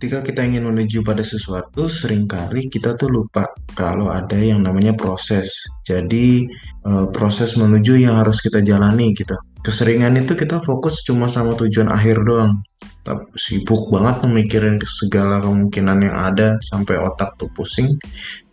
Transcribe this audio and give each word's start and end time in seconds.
ketika 0.00 0.24
kita 0.24 0.48
ingin 0.48 0.64
menuju 0.64 1.04
pada 1.04 1.20
sesuatu, 1.20 1.84
sering 1.84 2.24
kali 2.24 2.72
kita 2.72 2.96
tuh 2.96 3.12
lupa 3.12 3.44
kalau 3.76 4.08
ada 4.08 4.32
yang 4.32 4.64
namanya 4.64 4.96
proses. 4.96 5.52
Jadi 5.84 6.40
eh, 6.88 7.06
proses 7.12 7.52
menuju 7.60 8.00
yang 8.00 8.16
harus 8.16 8.40
kita 8.40 8.64
jalani 8.64 9.12
gitu. 9.12 9.36
Keseringan 9.60 10.16
itu 10.16 10.32
kita 10.32 10.56
fokus 10.56 11.04
cuma 11.04 11.28
sama 11.28 11.52
tujuan 11.52 11.92
akhir 11.92 12.16
doang. 12.24 12.64
Tapi 13.04 13.28
sibuk 13.36 13.92
banget 13.92 14.24
memikirin 14.24 14.80
segala 14.88 15.36
kemungkinan 15.44 16.00
yang 16.00 16.16
ada 16.16 16.56
sampai 16.64 16.96
otak 16.96 17.36
tuh 17.36 17.52
pusing. 17.52 17.92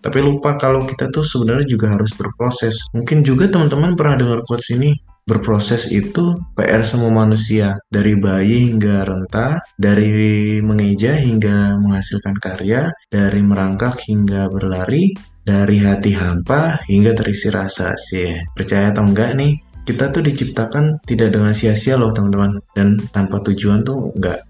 Tapi 0.04 0.20
lupa 0.20 0.60
kalau 0.60 0.84
kita 0.84 1.08
tuh 1.16 1.24
sebenarnya 1.24 1.64
juga 1.64 1.96
harus 1.96 2.12
berproses. 2.12 2.76
Mungkin 2.92 3.24
juga 3.24 3.48
teman-teman 3.48 3.96
pernah 3.96 4.20
dengar 4.20 4.44
quotes 4.44 4.68
ini, 4.76 4.92
berproses 5.28 5.92
itu 5.92 6.40
PR 6.56 6.82
semua 6.88 7.12
manusia 7.12 7.76
dari 7.92 8.16
bayi 8.16 8.72
hingga 8.72 9.04
renta 9.04 9.60
dari 9.76 10.58
mengeja 10.64 11.20
hingga 11.20 11.76
menghasilkan 11.84 12.40
karya 12.40 12.88
dari 13.12 13.44
merangkak 13.44 14.00
hingga 14.08 14.48
berlari 14.48 15.12
dari 15.44 15.84
hati 15.84 16.16
hampa 16.16 16.80
hingga 16.88 17.12
terisi 17.12 17.52
rasa 17.52 17.92
sih 18.00 18.32
percaya 18.56 18.96
atau 18.96 19.04
enggak 19.04 19.36
nih 19.36 19.60
kita 19.84 20.12
tuh 20.16 20.24
diciptakan 20.24 21.04
tidak 21.04 21.36
dengan 21.36 21.52
sia-sia 21.52 22.00
loh 22.00 22.16
teman-teman 22.16 22.64
dan 22.72 22.96
tanpa 23.12 23.44
tujuan 23.44 23.84
tuh 23.84 24.12
enggak 24.16 24.48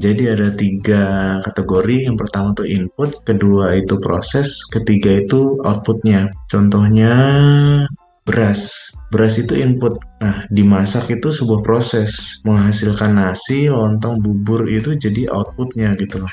jadi 0.00 0.32
ada 0.32 0.48
tiga 0.56 1.04
kategori. 1.44 2.08
Yang 2.08 2.16
pertama 2.24 2.56
tuh 2.56 2.64
input, 2.64 3.22
kedua 3.28 3.76
itu 3.76 4.00
proses, 4.00 4.64
ketiga 4.72 5.20
itu 5.20 5.60
outputnya. 5.60 6.32
Contohnya 6.48 7.12
beras. 8.24 8.92
Beras 9.12 9.36
itu 9.36 9.52
input. 9.60 10.00
Nah, 10.24 10.40
dimasak 10.48 11.12
itu 11.12 11.28
sebuah 11.28 11.60
proses. 11.60 12.40
Menghasilkan 12.48 13.12
nasi, 13.12 13.68
lontong, 13.68 14.24
bubur 14.24 14.64
itu 14.72 14.96
jadi 14.96 15.28
outputnya 15.28 15.92
gitu 16.00 16.24
loh. 16.24 16.32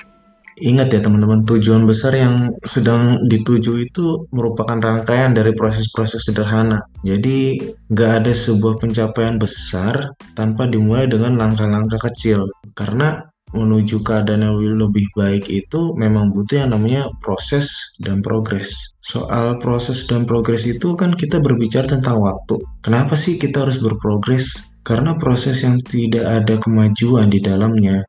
Ingat 0.59 0.91
ya 0.91 0.99
teman-teman, 0.99 1.47
tujuan 1.47 1.87
besar 1.87 2.15
yang 2.19 2.51
sedang 2.67 3.23
dituju 3.31 3.79
itu 3.79 4.27
merupakan 4.35 4.75
rangkaian 4.75 5.31
dari 5.31 5.55
proses-proses 5.55 6.19
sederhana. 6.27 6.83
Jadi 6.99 7.63
nggak 7.87 8.11
ada 8.23 8.31
sebuah 8.35 8.75
pencapaian 8.75 9.39
besar 9.39 10.15
tanpa 10.35 10.67
dimulai 10.67 11.07
dengan 11.07 11.39
langkah-langkah 11.39 12.11
kecil. 12.11 12.43
Karena 12.75 13.23
menuju 13.55 14.05
keadaan 14.05 14.45
yang 14.45 14.57
lebih 14.59 15.05
baik 15.17 15.49
itu 15.49 15.93
memang 15.97 16.29
butuh 16.29 16.65
yang 16.65 16.71
namanya 16.73 17.09
proses 17.23 17.93
dan 17.97 18.21
progres. 18.21 18.93
Soal 19.01 19.57
proses 19.57 20.05
dan 20.05 20.29
progres 20.29 20.69
itu 20.69 20.93
kan 20.93 21.17
kita 21.17 21.41
berbicara 21.41 21.89
tentang 21.89 22.21
waktu. 22.21 22.61
Kenapa 22.85 23.17
sih 23.17 23.41
kita 23.41 23.65
harus 23.65 23.81
berprogres? 23.81 24.69
Karena 24.85 25.13
proses 25.17 25.61
yang 25.61 25.77
tidak 25.81 26.25
ada 26.25 26.55
kemajuan 26.57 27.29
di 27.29 27.39
dalamnya 27.43 28.01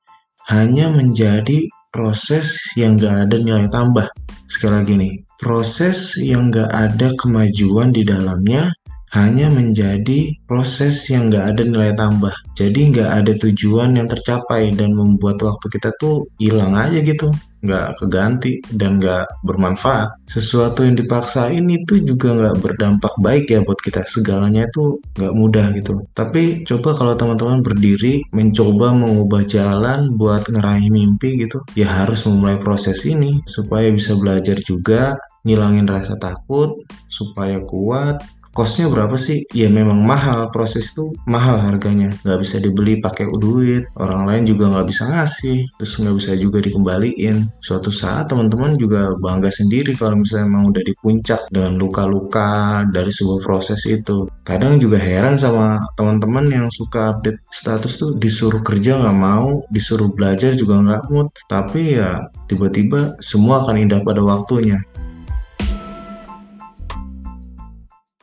hanya 0.48 0.88
menjadi 0.88 1.66
proses 1.90 2.56
yang 2.78 2.96
gak 2.96 3.28
ada 3.28 3.36
nilai 3.36 3.66
tambah. 3.68 4.06
Sekali 4.46 4.72
lagi 4.82 4.94
nih, 4.98 5.14
proses 5.38 6.14
yang 6.18 6.50
gak 6.54 6.70
ada 6.70 7.10
kemajuan 7.18 7.90
di 7.90 8.06
dalamnya 8.06 8.70
hanya 9.10 9.50
menjadi 9.50 10.38
proses 10.46 11.10
yang 11.10 11.26
nggak 11.26 11.54
ada 11.54 11.62
nilai 11.66 11.92
tambah. 11.98 12.34
Jadi 12.54 12.94
nggak 12.94 13.10
ada 13.10 13.32
tujuan 13.42 13.98
yang 13.98 14.06
tercapai 14.06 14.70
dan 14.74 14.94
membuat 14.94 15.42
waktu 15.42 15.66
kita 15.66 15.90
tuh 15.98 16.30
hilang 16.38 16.78
aja 16.78 17.02
gitu, 17.02 17.26
nggak 17.66 17.98
keganti 17.98 18.62
dan 18.70 19.02
nggak 19.02 19.26
bermanfaat. 19.42 20.14
Sesuatu 20.30 20.86
yang 20.86 20.94
dipaksain 20.94 21.66
itu 21.66 22.06
juga 22.06 22.38
nggak 22.38 22.56
berdampak 22.62 23.14
baik 23.18 23.50
ya 23.50 23.66
buat 23.66 23.82
kita. 23.82 24.06
Segalanya 24.06 24.70
itu 24.70 25.02
nggak 25.18 25.34
mudah 25.34 25.66
gitu. 25.74 26.06
Tapi 26.14 26.62
coba 26.62 26.94
kalau 26.94 27.14
teman-teman 27.18 27.66
berdiri 27.66 28.22
mencoba 28.30 28.94
mengubah 28.94 29.42
jalan 29.42 30.14
buat 30.14 30.46
ngeraih 30.46 30.86
mimpi 30.86 31.34
gitu, 31.42 31.58
ya 31.74 31.90
harus 31.90 32.22
memulai 32.30 32.62
proses 32.62 33.02
ini 33.02 33.42
supaya 33.50 33.90
bisa 33.90 34.14
belajar 34.14 34.54
juga 34.62 35.18
ngilangin 35.40 35.88
rasa 35.88 36.20
takut 36.20 36.76
supaya 37.08 37.64
kuat 37.64 38.20
Kosnya 38.60 38.92
berapa 38.92 39.16
sih? 39.16 39.40
Ya 39.56 39.72
memang 39.72 40.04
mahal, 40.04 40.52
proses 40.52 40.92
itu 40.92 41.16
mahal 41.24 41.56
harganya. 41.56 42.12
Nggak 42.28 42.40
bisa 42.44 42.60
dibeli 42.60 43.00
pakai 43.00 43.24
duit, 43.40 43.88
orang 43.96 44.28
lain 44.28 44.44
juga 44.44 44.68
nggak 44.68 44.84
bisa 44.84 45.08
ngasih, 45.08 45.64
terus 45.80 45.96
nggak 45.96 46.16
bisa 46.20 46.36
juga 46.36 46.60
dikembaliin. 46.60 47.48
Suatu 47.64 47.88
saat 47.88 48.28
teman-teman 48.28 48.76
juga 48.76 49.16
bangga 49.16 49.48
sendiri 49.48 49.96
kalau 49.96 50.20
misalnya 50.20 50.52
emang 50.52 50.76
udah 50.76 50.82
di 50.84 50.92
puncak 51.00 51.48
dengan 51.48 51.80
luka-luka 51.80 52.84
dari 52.92 53.08
sebuah 53.08 53.40
proses 53.40 53.80
itu. 53.88 54.28
Kadang 54.44 54.76
juga 54.76 55.00
heran 55.00 55.40
sama 55.40 55.80
teman-teman 55.96 56.44
yang 56.52 56.68
suka 56.68 57.16
update 57.16 57.40
status 57.48 57.96
tuh 57.96 58.20
disuruh 58.20 58.60
kerja 58.60 59.00
nggak 59.00 59.16
mau, 59.16 59.64
disuruh 59.72 60.12
belajar 60.12 60.52
juga 60.52 60.84
nggak 60.84 61.08
mood. 61.08 61.32
Tapi 61.48 61.96
ya 61.96 62.28
tiba-tiba 62.44 63.16
semua 63.24 63.64
akan 63.64 63.88
indah 63.88 64.04
pada 64.04 64.20
waktunya. 64.20 64.76